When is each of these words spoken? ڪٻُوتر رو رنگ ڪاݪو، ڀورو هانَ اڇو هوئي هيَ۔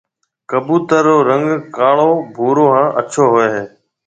ڪٻُوتر 0.49 1.03
رو 1.07 1.15
رنگ 1.29 1.47
ڪاݪو، 1.75 2.11
ڀورو 2.35 2.65
هانَ 2.73 2.87
اڇو 2.99 3.23
هوئي 3.31 3.47
هيَ۔ 3.55 3.63